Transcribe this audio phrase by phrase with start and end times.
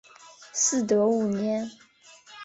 [0.51, 1.69] 嗣德五年。